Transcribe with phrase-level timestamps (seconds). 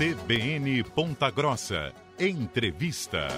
[0.00, 1.92] CBN Ponta Grossa.
[2.16, 3.28] Entrevista.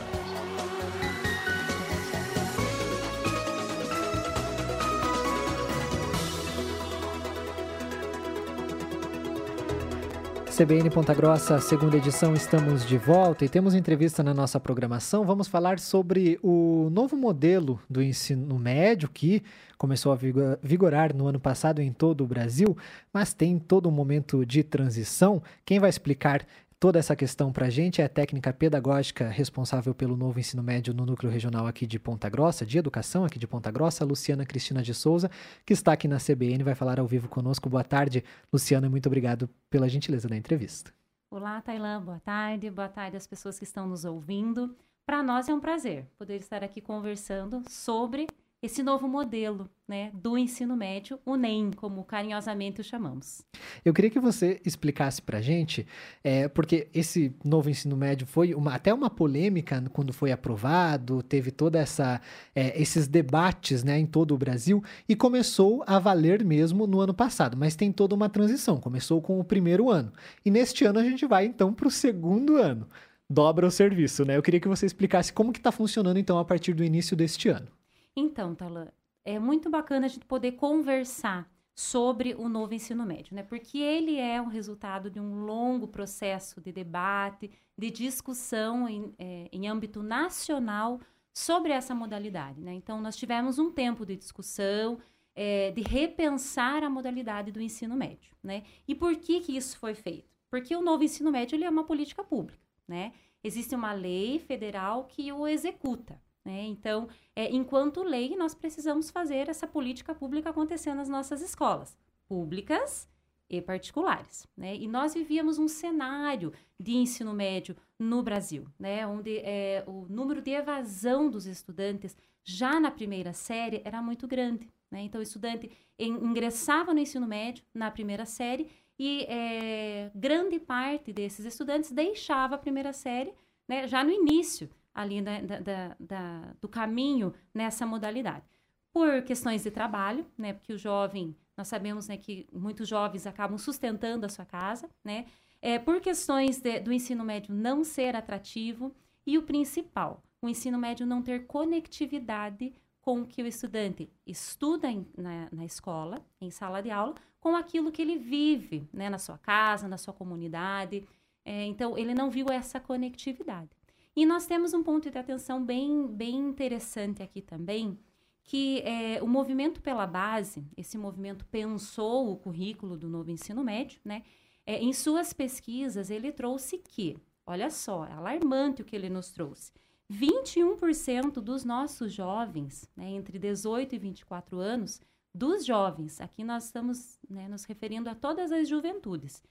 [10.54, 15.24] CBN Ponta Grossa, segunda edição, estamos de volta e temos entrevista na nossa programação.
[15.24, 19.42] Vamos falar sobre o novo modelo do ensino médio que
[19.78, 20.18] começou a
[20.62, 22.76] vigorar no ano passado em todo o Brasil,
[23.10, 25.42] mas tem todo um momento de transição.
[25.64, 26.44] Quem vai explicar
[26.82, 30.92] toda essa questão para a gente é a técnica pedagógica responsável pelo novo ensino médio
[30.92, 34.82] no núcleo regional aqui de Ponta Grossa, de educação aqui de Ponta Grossa, Luciana Cristina
[34.82, 35.30] de Souza,
[35.64, 37.70] que está aqui na CBN, vai falar ao vivo conosco.
[37.70, 40.92] Boa tarde, Luciana, muito obrigado pela gentileza da entrevista.
[41.30, 44.74] Olá, Tailã, boa tarde, boa tarde às pessoas que estão nos ouvindo.
[45.06, 48.26] Para nós é um prazer poder estar aqui conversando sobre
[48.62, 53.42] esse novo modelo né, do ensino médio, o NEM, como carinhosamente o chamamos.
[53.84, 55.84] Eu queria que você explicasse para a gente,
[56.22, 61.50] é, porque esse novo ensino médio foi uma, até uma polêmica quando foi aprovado, teve
[61.50, 62.20] toda essa
[62.54, 67.12] é, esses debates né, em todo o Brasil e começou a valer mesmo no ano
[67.12, 68.78] passado, mas tem toda uma transição.
[68.78, 70.12] Começou com o primeiro ano
[70.44, 72.86] e neste ano a gente vai então para o segundo ano.
[73.28, 74.36] Dobra o serviço, né?
[74.36, 77.48] Eu queria que você explicasse como que está funcionando então a partir do início deste
[77.48, 77.66] ano.
[78.16, 78.88] Então, Talan,
[79.24, 83.42] é muito bacana a gente poder conversar sobre o novo ensino médio, né?
[83.42, 89.48] Porque ele é o resultado de um longo processo de debate, de discussão em, é,
[89.50, 91.00] em âmbito nacional
[91.32, 92.74] sobre essa modalidade, né?
[92.74, 94.98] Então, nós tivemos um tempo de discussão,
[95.34, 98.64] é, de repensar a modalidade do ensino médio, né?
[98.86, 100.30] E por que que isso foi feito?
[100.50, 103.14] Porque o novo ensino médio ele é uma política pública, né?
[103.42, 106.64] Existe uma lei federal que o executa, né?
[106.64, 113.08] Então, é, enquanto lei, nós precisamos fazer essa política pública acontecer nas nossas escolas, públicas
[113.48, 114.46] e particulares.
[114.56, 114.76] Né?
[114.76, 119.06] E nós vivíamos um cenário de ensino médio no Brasil, né?
[119.06, 124.68] onde é, o número de evasão dos estudantes já na primeira série era muito grande.
[124.90, 125.02] Né?
[125.02, 131.44] Então, o estudante ingressava no ensino médio na primeira série e é, grande parte desses
[131.44, 133.32] estudantes deixava a primeira série
[133.68, 138.44] né, já no início ali da, da, da, do caminho nessa modalidade.
[138.92, 140.52] Por questões de trabalho, né?
[140.52, 145.26] Porque o jovem, nós sabemos né, que muitos jovens acabam sustentando a sua casa, né?
[145.60, 148.94] É, por questões de, do ensino médio não ser atrativo
[149.24, 154.90] e o principal, o ensino médio não ter conectividade com o que o estudante estuda
[154.90, 159.18] em, na, na, escola, em sala de aula, com aquilo que ele vive né, na
[159.18, 161.06] sua casa, na sua comunidade.
[161.44, 163.70] É, então, ele não viu essa conectividade.
[164.14, 167.98] E nós temos um ponto de atenção bem, bem interessante aqui também,
[168.44, 174.00] que é, o movimento pela base, esse movimento pensou o currículo do novo ensino médio,
[174.04, 174.22] né?
[174.66, 179.30] É, em suas pesquisas, ele trouxe que, olha só, é alarmante o que ele nos
[179.30, 179.72] trouxe.
[180.10, 185.00] 21% dos nossos jovens, né, entre 18 e 24 anos,
[185.34, 189.42] dos jovens, aqui nós estamos né, nos referindo a todas as juventudes,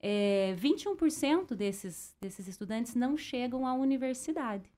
[0.00, 4.70] é, 21% desses, desses estudantes não chegam à universidade.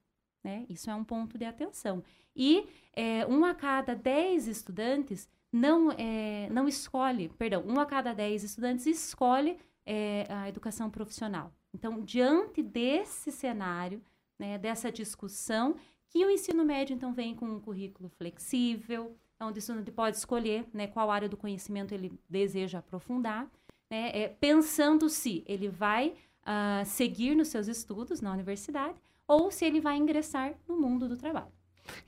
[0.42, 0.64] Né?
[0.69, 2.03] Isso é um ponto de atenção.
[2.34, 8.14] E é, um a cada 10 estudantes não, é, não escolhe, perdão, um a cada
[8.14, 11.53] 10 estudantes escolhe é, a educação profissional.
[11.75, 14.03] Então, diante desse cenário,
[14.38, 15.76] né, dessa discussão,
[16.09, 20.66] que o ensino médio, então, vem com um currículo flexível, onde o estudante pode escolher
[20.72, 23.50] né, qual área do conhecimento ele deseja aprofundar,
[23.90, 28.94] né, é, pensando se ele vai uh, seguir nos seus estudos na universidade
[29.26, 31.52] ou se ele vai ingressar no mundo do trabalho.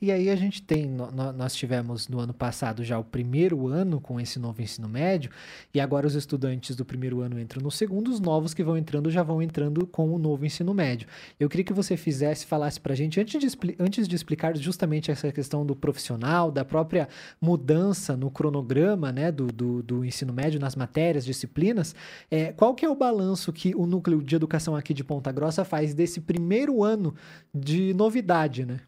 [0.00, 0.88] E aí a gente tem,
[1.36, 5.30] nós tivemos no ano passado já o primeiro ano com esse novo ensino médio,
[5.72, 9.10] e agora os estudantes do primeiro ano entram no segundo, os novos que vão entrando
[9.10, 11.08] já vão entrando com o novo ensino médio.
[11.38, 15.10] Eu queria que você fizesse, falasse para a gente, antes de, antes de explicar justamente
[15.10, 17.08] essa questão do profissional, da própria
[17.40, 21.94] mudança no cronograma né, do, do, do ensino médio, nas matérias, disciplinas,
[22.30, 25.64] é, qual que é o balanço que o núcleo de educação aqui de Ponta Grossa
[25.64, 27.14] faz desse primeiro ano
[27.54, 28.80] de novidade, né?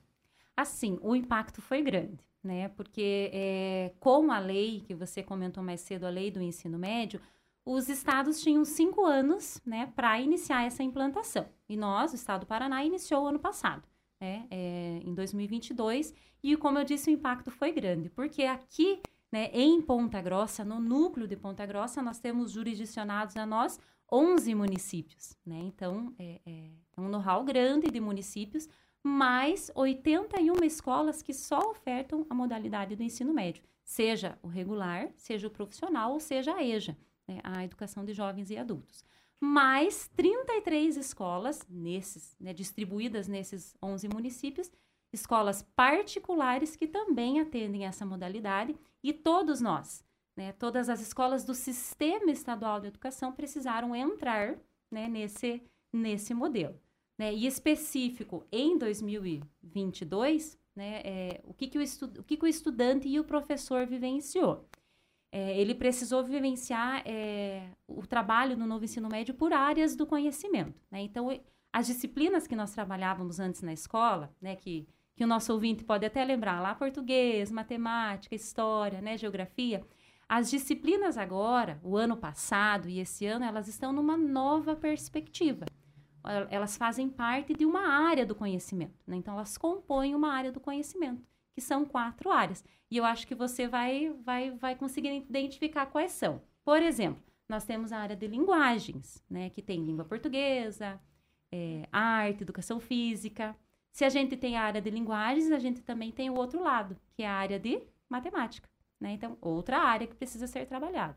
[0.57, 2.69] Assim, o impacto foi grande, né?
[2.69, 7.21] Porque é, com a lei, que você comentou mais cedo, a lei do ensino médio,
[7.65, 11.49] os estados tinham cinco anos né, para iniciar essa implantação.
[11.69, 13.89] E nós, o estado do Paraná, iniciou ano passado,
[14.21, 16.13] né, é, em 2022.
[16.43, 19.01] E, como eu disse, o impacto foi grande, porque aqui
[19.33, 23.81] né, em Ponta Grossa, no núcleo de Ponta Grossa, nós temos jurisdicionados a nós
[24.13, 25.35] 11 municípios.
[25.45, 25.59] Né?
[25.63, 28.69] Então, é, é um know-how grande de municípios
[29.05, 35.47] mais 81 escolas que só ofertam a modalidade do ensino médio, seja o regular, seja
[35.47, 36.97] o profissional ou seja a EJA,
[37.29, 39.05] né, a educação de jovens e adultos.
[39.41, 44.73] mais 33 escolas nesses, né, distribuídas nesses 11 municípios,
[45.13, 50.03] escolas particulares que também atendem essa modalidade e todos nós,
[50.35, 54.59] né, todas as escolas do Sistema Estadual de Educação precisaram entrar
[54.91, 55.63] né, nesse,
[55.93, 56.81] nesse modelo.
[57.17, 62.45] Né, e específico em 2022, né, é, o, que, que, o, estu o que, que
[62.45, 64.69] o estudante e o professor vivenciou?
[65.31, 70.81] É, ele precisou vivenciar é, o trabalho no novo ensino médio por áreas do conhecimento.
[70.91, 71.03] Né?
[71.03, 71.29] Então,
[71.73, 74.87] as disciplinas que nós trabalhávamos antes na escola, né, que,
[75.17, 79.85] que o nosso ouvinte pode até lembrar, lá português, matemática, história, né, geografia,
[80.29, 85.67] as disciplinas agora, o ano passado e esse ano, elas estão numa nova perspectiva.
[86.51, 88.99] Elas fazem parte de uma área do conhecimento.
[89.07, 89.17] Né?
[89.17, 91.23] Então, elas compõem uma área do conhecimento
[91.55, 92.65] que são quatro áreas.
[92.91, 96.43] E eu acho que você vai, vai, vai conseguir identificar quais são.
[96.65, 101.01] Por exemplo, nós temos a área de linguagens, né, que tem língua portuguesa,
[101.53, 103.57] é, arte, educação física.
[103.93, 106.97] Se a gente tem a área de linguagens, a gente também tem o outro lado,
[107.15, 108.69] que é a área de matemática.
[109.01, 109.13] Né?
[109.13, 111.17] Então, outra área que precisa ser trabalhada.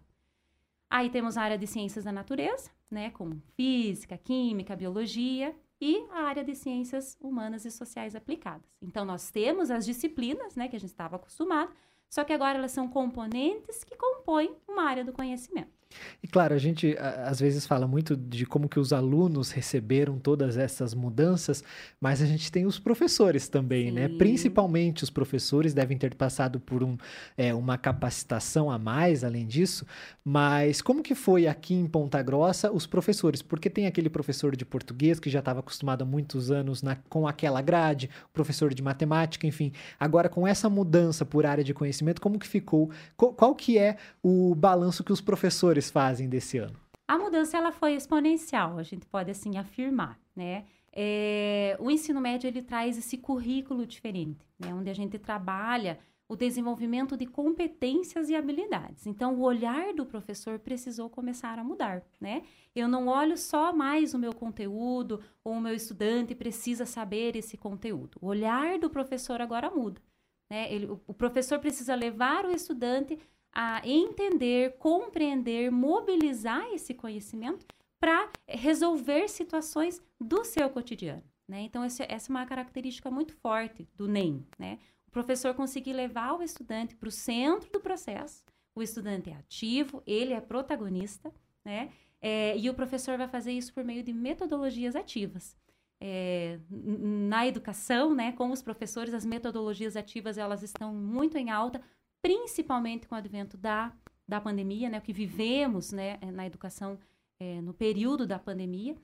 [0.90, 6.24] Aí temos a área de ciências da natureza, né, com física, química, biologia e a
[6.24, 8.66] área de ciências humanas e sociais aplicadas.
[8.82, 11.72] Então, nós temos as disciplinas, né, que a gente estava acostumado,
[12.10, 15.77] só que agora elas são componentes que compõem uma área do conhecimento.
[16.22, 20.58] E claro, a gente às vezes fala muito de como que os alunos receberam todas
[20.58, 21.64] essas mudanças,
[22.00, 24.08] mas a gente tem os professores também, né?
[24.08, 24.14] Sim.
[24.14, 24.18] né?
[24.18, 26.98] Principalmente os professores devem ter passado por um,
[27.38, 29.86] é, uma capacitação a mais, além disso.
[30.24, 33.42] Mas como que foi aqui em Ponta Grossa os professores?
[33.42, 37.28] Porque tem aquele professor de português que já estava acostumado há muitos anos na, com
[37.28, 39.72] aquela grade, professor de matemática, enfim.
[40.00, 42.90] Agora com essa mudança por área de conhecimento, como que ficou?
[43.16, 46.76] Qual, qual que é o balanço que os professores professores fazem desse ano?
[47.08, 50.66] A mudança ela foi exponencial, a gente pode assim afirmar, né?
[50.92, 54.74] É, o ensino médio ele traz esse currículo diferente, né?
[54.74, 59.08] Onde a gente trabalha o desenvolvimento de competências e habilidades.
[59.08, 62.42] Então, o olhar do professor precisou começar a mudar, né?
[62.76, 67.56] Eu não olho só mais o meu conteúdo ou o meu estudante precisa saber esse
[67.56, 68.18] conteúdo.
[68.20, 70.02] O olhar do professor agora muda,
[70.50, 70.74] né?
[70.74, 73.18] Ele, o, o professor precisa levar o estudante
[73.60, 77.66] a entender, compreender, mobilizar esse conhecimento
[78.00, 81.24] para resolver situações do seu cotidiano.
[81.48, 81.62] Né?
[81.62, 84.46] Então, essa é uma característica muito forte do NEM.
[84.60, 84.78] Né?
[85.08, 88.44] O professor conseguir levar o estudante para o centro do processo,
[88.76, 91.34] o estudante é ativo, ele é protagonista,
[91.66, 91.90] né?
[92.22, 95.58] É, e o professor vai fazer isso por meio de metodologias ativas.
[96.00, 101.82] É, na educação, né, com os professores, as metodologias ativas elas estão muito em alta,
[102.22, 103.94] principalmente com o advento da,
[104.28, 106.98] da pandemia, né, o que vivemos né, na educação
[107.40, 108.96] é, no período da pandemia,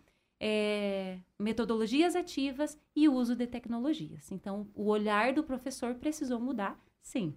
[0.41, 4.31] é, metodologias ativas e uso de tecnologias.
[4.31, 7.33] Então, o olhar do professor precisou mudar, sim.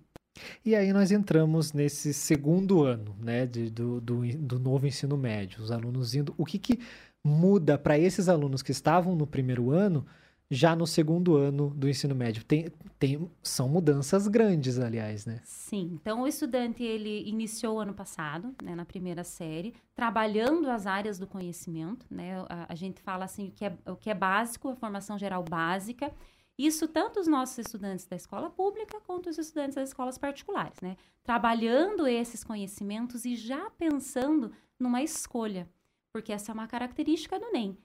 [0.64, 5.62] E aí nós entramos nesse segundo ano né, de, do, do, do novo ensino médio,
[5.62, 6.34] os alunos indo.
[6.36, 6.80] O que, que
[7.24, 10.06] muda para esses alunos que estavam no primeiro ano
[10.50, 12.44] já no segundo ano do ensino médio.
[12.44, 15.40] Tem, tem, são mudanças grandes, aliás, né?
[15.44, 15.90] Sim.
[16.00, 21.26] Então, o estudante, ele iniciou ano passado, né, na primeira série, trabalhando as áreas do
[21.26, 22.44] conhecimento, né?
[22.48, 25.42] A, a gente fala assim, o que, é, o que é básico, a formação geral
[25.42, 26.12] básica.
[26.58, 30.96] Isso tanto os nossos estudantes da escola pública quanto os estudantes das escolas particulares, né?
[31.22, 35.68] Trabalhando esses conhecimentos e já pensando numa escolha,
[36.12, 37.76] porque essa é uma característica do NEM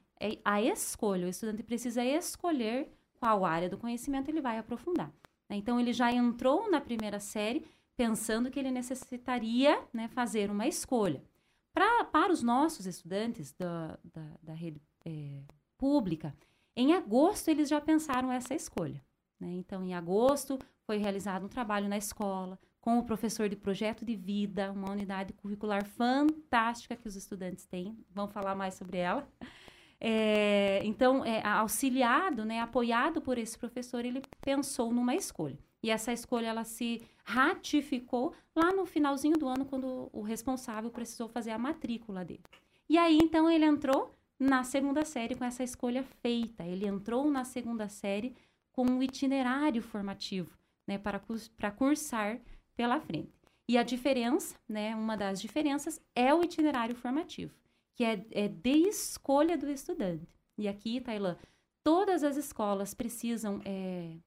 [0.43, 1.25] a escolha.
[1.25, 5.11] O estudante precisa escolher qual área do conhecimento ele vai aprofundar.
[5.49, 5.57] Né?
[5.57, 11.23] Então, ele já entrou na primeira série pensando que ele necessitaria né, fazer uma escolha.
[11.73, 15.41] Pra, para os nossos estudantes da, da, da rede é,
[15.77, 16.35] pública,
[16.75, 19.01] em agosto eles já pensaram essa escolha.
[19.39, 19.53] Né?
[19.53, 24.15] Então, em agosto foi realizado um trabalho na escola com o professor de projeto de
[24.15, 27.95] vida, uma unidade curricular fantástica que os estudantes têm.
[28.09, 29.27] Vamos falar mais sobre ela.
[30.03, 35.59] É, então, é, auxiliado, né, apoiado por esse professor, ele pensou numa escolha.
[35.83, 41.27] E essa escolha ela se ratificou lá no finalzinho do ano, quando o responsável precisou
[41.27, 42.41] fazer a matrícula dele.
[42.89, 46.63] E aí, então, ele entrou na segunda série com essa escolha feita.
[46.63, 48.35] Ele entrou na segunda série
[48.73, 51.21] com um itinerário formativo, né, para,
[51.57, 52.39] para cursar
[52.75, 53.31] pela frente.
[53.67, 57.53] E a diferença, né, uma das diferenças é o itinerário formativo
[57.95, 60.27] que é, é de escolha do estudante.
[60.57, 61.37] E aqui, Tailã,
[61.83, 64.17] todas as escolas precisam é,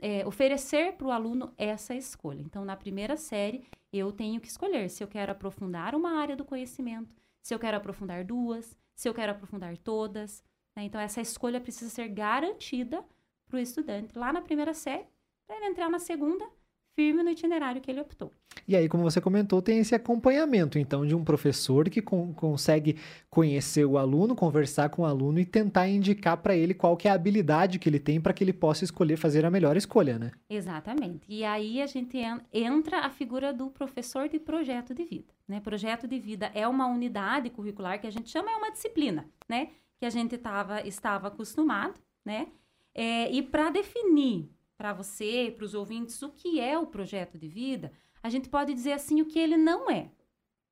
[0.00, 2.40] é, oferecer para o aluno essa escolha.
[2.40, 6.44] Então, na primeira série, eu tenho que escolher se eu quero aprofundar uma área do
[6.44, 10.42] conhecimento, se eu quero aprofundar duas, se eu quero aprofundar todas.
[10.76, 10.84] Né?
[10.84, 13.04] Então, essa escolha precisa ser garantida
[13.46, 15.06] para o estudante lá na primeira série,
[15.46, 16.48] para ele entrar na segunda
[16.94, 18.30] firme no itinerário que ele optou.
[18.66, 22.96] E aí, como você comentou, tem esse acompanhamento, então, de um professor que con consegue
[23.28, 27.10] conhecer o aluno, conversar com o aluno e tentar indicar para ele qual que é
[27.10, 30.30] a habilidade que ele tem para que ele possa escolher fazer a melhor escolha, né?
[30.48, 31.24] Exatamente.
[31.28, 32.18] E aí a gente
[32.52, 35.32] entra a figura do professor de projeto de vida.
[35.48, 35.60] Né?
[35.60, 39.68] Projeto de vida é uma unidade curricular que a gente chama, é uma disciplina, né?
[39.98, 41.94] Que a gente tava, estava acostumado,
[42.24, 42.48] né?
[42.94, 44.50] É, e para definir
[44.82, 48.74] para você, para os ouvintes, o que é o projeto de vida, a gente pode
[48.74, 50.10] dizer assim o que ele não é,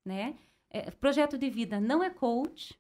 [0.05, 0.37] né?
[0.69, 2.77] É, projeto de vida não é coach,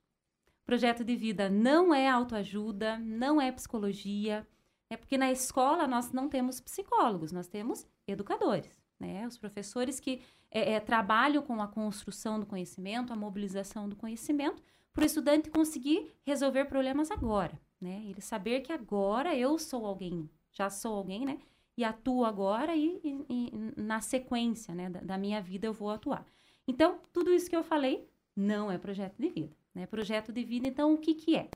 [0.64, 4.44] projeto de vida não é autoajuda, não é psicologia,
[4.90, 9.24] é porque na escola nós não temos psicólogos, nós temos educadores, né?
[9.24, 10.20] Os professores que
[10.50, 14.60] é, é, trabalham com a construção do conhecimento, a mobilização do conhecimento,
[14.92, 18.02] para o estudante conseguir resolver problemas agora, né?
[18.06, 21.38] Ele saber que agora eu sou alguém já sou alguém, né?
[21.76, 25.90] E atuo agora e, e, e na sequência, né, da, da, minha vida eu vou
[25.90, 26.26] atuar.
[26.66, 29.86] Então, tudo isso que eu falei não é projeto de vida, né?
[29.86, 31.48] Projeto de vida, então, o que que é?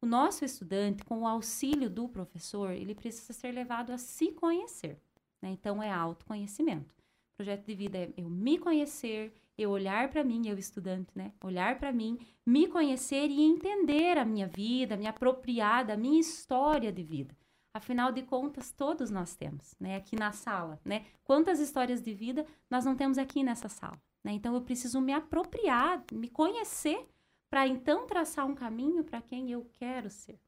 [0.00, 4.98] O nosso estudante, com o auxílio do professor, ele precisa ser levado a se conhecer,
[5.42, 5.50] né?
[5.50, 6.94] Então, é autoconhecimento.
[7.36, 11.32] Projeto de vida é eu me conhecer, eu olhar para mim, eu estudante, né?
[11.44, 16.90] Olhar para mim, me conhecer e entender a minha vida, me apropriar da minha história
[16.90, 17.36] de vida.
[17.76, 19.96] Afinal de contas, todos nós temos, né?
[19.96, 21.04] Aqui na sala, né?
[21.22, 24.32] Quantas histórias de vida nós não temos aqui nessa sala, né?
[24.32, 27.06] Então, eu preciso me apropriar, me conhecer,
[27.50, 30.40] para então traçar um caminho para quem eu quero ser,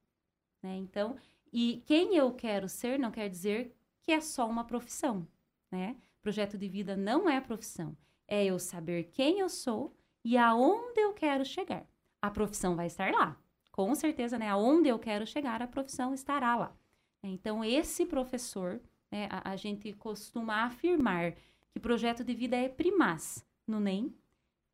[0.62, 0.74] né?
[0.76, 1.16] Então,
[1.52, 5.28] e quem eu quero ser não quer dizer que é só uma profissão,
[5.70, 5.96] né?
[6.22, 7.94] Projeto de vida não é profissão,
[8.26, 9.94] é eu saber quem eu sou
[10.24, 11.86] e aonde eu quero chegar.
[12.22, 13.36] A profissão vai estar lá,
[13.70, 14.48] com certeza, né?
[14.48, 16.74] Aonde eu quero chegar, a profissão estará lá.
[17.22, 21.34] Então, esse professor, né, a, a, gente costuma afirmar
[21.70, 24.14] que projeto de vida é primaz no NEM.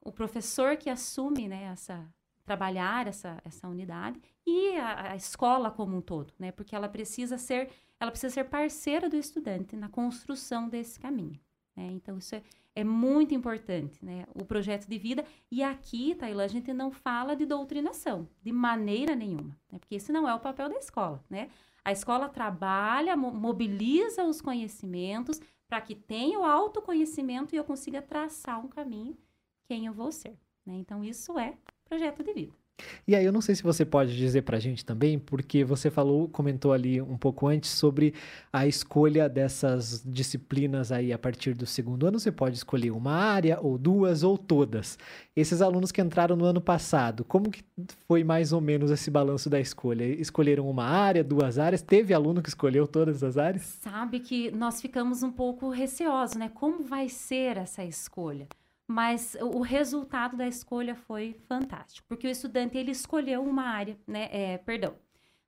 [0.00, 2.06] O professor que assume né, essa,
[2.44, 6.52] trabalhar essa, essa unidade e a, a, escola como um todo, né?
[6.52, 11.40] Porque ela precisa ser, ela precisa ser parceira do estudante na construção desse caminho.
[11.74, 11.90] Né?
[11.92, 12.42] Então, isso é,
[12.74, 14.26] é muito importante, né?
[14.34, 15.24] O projeto de vida.
[15.50, 19.78] E aqui, Tailã, a gente não fala de doutrinação, de maneira nenhuma, né?
[19.78, 21.48] Porque esse não é o papel da escola, né?
[21.84, 28.64] A escola trabalha, mobiliza os conhecimentos para que tenha o autoconhecimento e eu consiga traçar
[28.64, 29.16] um caminho
[29.64, 30.38] quem eu vou ser.
[30.64, 30.74] Né?
[30.76, 32.63] Então, isso é projeto de vida.
[33.06, 35.90] E aí, eu não sei se você pode dizer para a gente também, porque você
[35.90, 38.14] falou, comentou ali um pouco antes sobre
[38.52, 42.18] a escolha dessas disciplinas aí a partir do segundo ano.
[42.18, 44.98] Você pode escolher uma área, ou duas, ou todas.
[45.36, 47.62] Esses alunos que entraram no ano passado, como que
[48.06, 50.04] foi mais ou menos esse balanço da escolha?
[50.04, 51.82] Escolheram uma área, duas áreas?
[51.82, 53.62] Teve aluno que escolheu todas as áreas?
[53.82, 56.50] Sabe que nós ficamos um pouco receosos, né?
[56.52, 58.48] Como vai ser essa escolha?
[58.86, 64.28] Mas o resultado da escolha foi fantástico, porque o estudante ele escolheu uma área, né?
[64.30, 64.94] É, perdão,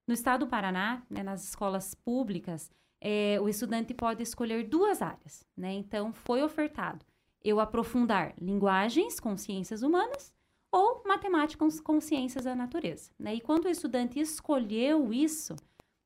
[0.07, 5.45] no estado do Paraná, né, nas escolas públicas, é, o estudante pode escolher duas áreas,
[5.57, 5.73] né?
[5.73, 7.05] Então foi ofertado
[7.47, 10.35] eu aprofundar linguagens com ciências humanas
[10.73, 13.35] ou matemática com ciências da natureza, né?
[13.37, 15.55] E quando o estudante escolheu isso,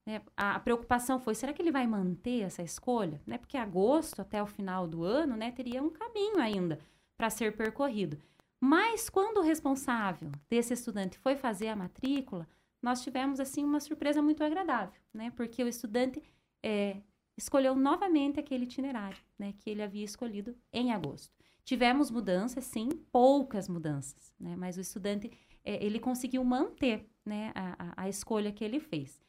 [0.07, 3.23] né, a, a preocupação foi: será que ele vai manter essa escolha?
[3.27, 3.39] Né?
[3.39, 6.79] Porque agosto até o final do ano, né, teria um caminho ainda
[7.21, 8.19] para ser percorrido.
[8.59, 12.49] Mas quando o responsável desse estudante foi fazer a matrícula,
[12.81, 15.31] nós tivemos assim uma surpresa muito agradável, né?
[15.37, 16.23] Porque o estudante
[16.63, 16.97] é,
[17.37, 19.53] escolheu novamente aquele itinerário, né?
[19.59, 21.31] Que ele havia escolhido em agosto.
[21.63, 24.57] Tivemos mudanças, sim, poucas mudanças, né?
[24.57, 25.31] Mas o estudante
[25.63, 27.53] é, ele conseguiu manter, né?
[27.55, 29.21] A, a, a escolha que ele fez.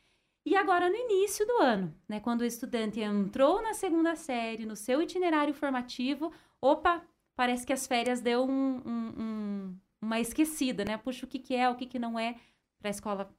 [0.46, 4.76] E agora, no início do ano, né, quando o estudante entrou na segunda série, no
[4.76, 10.98] seu itinerário formativo, opa, parece que as férias deu um, um, um, uma esquecida, né?
[10.98, 12.36] Puxa, o que, que é, o que, que não é.
[12.80, 13.36] Para a escola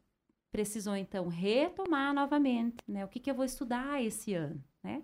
[0.52, 3.04] precisou, então, retomar novamente, né?
[3.04, 5.02] O que, que eu vou estudar esse ano, né?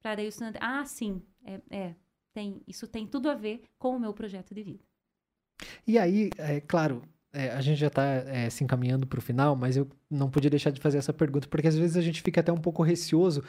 [0.00, 1.94] Para daí o estudante, ah, sim, é, é,
[2.32, 4.84] tem, isso tem tudo a ver com o meu projeto de vida.
[5.86, 7.02] E aí, é claro,
[7.38, 10.50] é, a gente já está é, se encaminhando para o final, mas eu não podia
[10.50, 13.44] deixar de fazer essa pergunta, porque às vezes a gente fica até um pouco receoso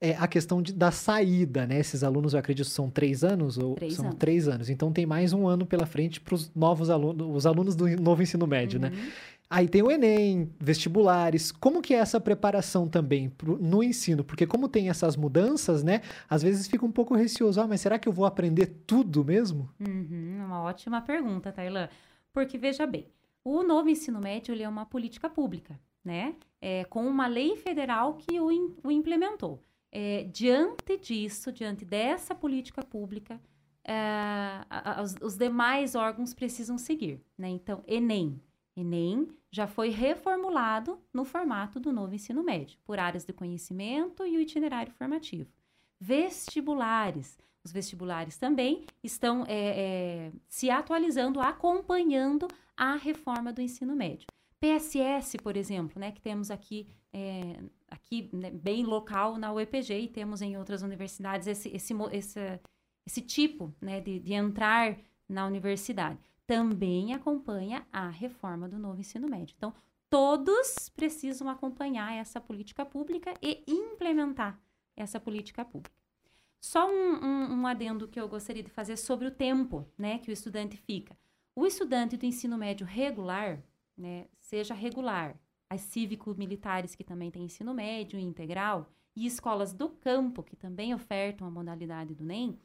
[0.00, 1.78] é a questão de, da saída, né?
[1.78, 4.18] Esses alunos, eu acredito, são três anos ou três são anos.
[4.18, 4.70] três anos.
[4.70, 8.22] Então tem mais um ano pela frente para os novos alunos, os alunos do novo
[8.22, 8.88] ensino médio, né?
[8.88, 8.96] uhum.
[8.96, 9.12] né?
[9.50, 11.52] Aí tem o Enem, vestibulares.
[11.52, 14.24] Como que é essa preparação também pro, no ensino?
[14.24, 16.00] Porque como tem essas mudanças, né?
[16.28, 17.60] Às vezes fica um pouco receoso.
[17.60, 19.68] Ah, mas será que eu vou aprender tudo mesmo?
[19.78, 21.88] Uhum, uma ótima pergunta, Tailã.
[22.32, 23.06] Porque, veja bem,
[23.44, 26.36] o novo ensino médio é uma política pública, né?
[26.60, 29.62] É, com uma lei federal que o, in, o implementou.
[29.90, 33.40] É, diante disso, diante dessa política pública,
[33.84, 37.20] é, os, os, demais órgãos precisam seguir.
[37.36, 37.48] Né?
[37.48, 38.40] Então, Enem.
[38.74, 44.36] Enem já foi reformulado no formato do novo ensino médio, por áreas de conhecimento e
[44.36, 45.50] o itinerário formativo.
[46.00, 47.38] Vestibulares.
[47.64, 49.52] Os vestibulares também estão é,
[50.28, 54.26] é, se atualizando, acompanhando a reforma do ensino médio.
[54.58, 60.08] PSS, por exemplo, né, que temos aqui, é, aqui né, bem local na UEPG e
[60.08, 62.60] temos em outras universidades esse, esse, esse,
[63.04, 64.96] esse tipo né, de, de entrar
[65.28, 66.18] na universidade.
[66.46, 69.54] Também acompanha a reforma do novo ensino médio.
[69.56, 69.74] Então,
[70.10, 74.60] todos precisam acompanhar essa política pública e implementar
[74.96, 76.01] essa política pública.
[76.62, 80.30] Só um, um, um, adendo que eu gostaria de fazer sobre o tempo né, que
[80.30, 81.18] o estudante fica.
[81.56, 83.60] O estudante do ensino médio regular,
[83.98, 85.36] né, seja regular,
[85.68, 91.48] as cívico-militares que também têm ensino médio integral e escolas do campo que também ofertam
[91.48, 92.56] a modalidade do NEM,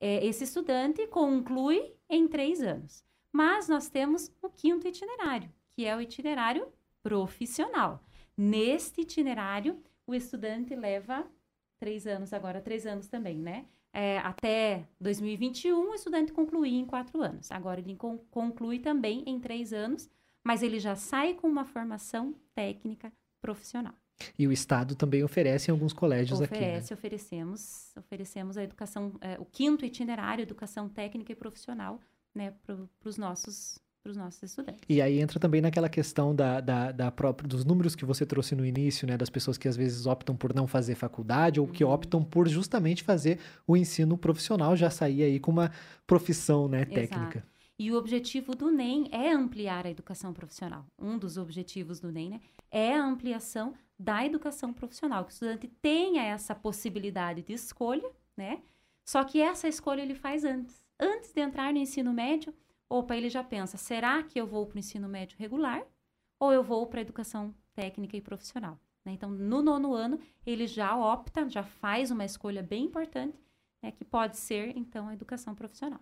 [0.00, 3.04] é, esse estudante conclui em três anos.
[3.30, 8.02] Mas nós temos o quinto itinerário, que é o itinerário profissional.
[8.34, 11.30] Neste itinerário, o estudante leva
[11.82, 13.64] três anos agora, três anos também, né?
[13.92, 17.50] É, até 2021, o estudante concluía em quatro anos.
[17.50, 17.98] Agora ele
[18.30, 20.08] conclui também em três anos,
[20.44, 23.94] mas ele já sai com uma formação técnica profissional.
[24.38, 26.64] E o Estado também oferece em alguns colégios oferece, aqui.
[26.64, 26.96] Oferece, né?
[26.96, 31.98] oferecemos, oferecemos a educação, é, o quinto itinerário, educação técnica e profissional,
[32.32, 34.80] né, para os nossos para os nossos estudantes.
[34.88, 38.54] E aí entra também naquela questão da, da, da própria, dos números que você trouxe
[38.54, 39.16] no início, né?
[39.16, 41.90] Das pessoas que às vezes optam por não fazer faculdade ou que uhum.
[41.90, 45.70] optam por justamente fazer o ensino profissional, já sair aí com uma
[46.06, 47.38] profissão né, técnica.
[47.38, 47.52] Exato.
[47.78, 50.86] E o objetivo do NEM é ampliar a educação profissional.
[50.98, 52.40] Um dos objetivos do NEM né,
[52.70, 58.62] é a ampliação da educação profissional, que o estudante tenha essa possibilidade de escolha, né?
[59.04, 60.84] Só que essa escolha ele faz antes.
[60.98, 62.54] Antes de entrar no ensino médio,
[62.92, 65.82] opa, ele já pensa: será que eu vou para o ensino médio regular
[66.38, 68.78] ou eu vou para a educação técnica e profissional?
[69.04, 69.12] Né?
[69.12, 73.38] Então, no nono ano, ele já opta, já faz uma escolha bem importante,
[73.82, 76.00] né, que pode ser, então, a educação profissional.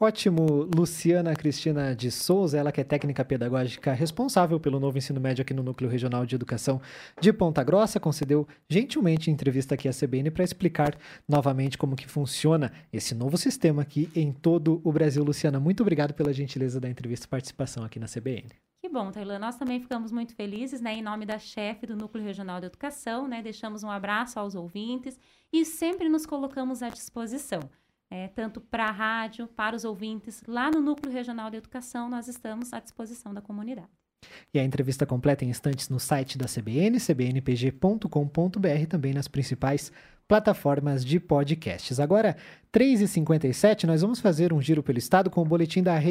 [0.00, 5.42] Ótimo, Luciana Cristina de Souza, ela que é técnica pedagógica responsável pelo novo ensino médio
[5.42, 6.80] aqui no Núcleo Regional de Educação
[7.20, 10.96] de Ponta Grossa, concedeu gentilmente entrevista aqui à CBN para explicar
[11.28, 15.24] novamente como que funciona esse novo sistema aqui em todo o Brasil.
[15.24, 18.50] Luciana, muito obrigado pela gentileza da entrevista e participação aqui na CBN.
[18.80, 19.40] Que bom, Tailã.
[19.40, 20.94] Nós também ficamos muito felizes, né?
[20.94, 23.42] Em nome da chefe do Núcleo Regional de Educação, né?
[23.42, 25.18] Deixamos um abraço aos ouvintes
[25.52, 27.68] e sempre nos colocamos à disposição
[28.10, 30.42] é, tanto para a rádio, para os ouvintes.
[30.46, 33.88] Lá no Núcleo Regional de Educação, nós estamos à disposição da comunidade.
[34.52, 39.92] E a entrevista completa em instantes no site da CBN, cbnpg.com.br, também nas principais
[40.26, 41.98] plataformas de podcasts.
[41.98, 42.36] Agora,
[42.72, 46.06] 3h57, nós vamos fazer um giro pelo estado com o boletim da rede.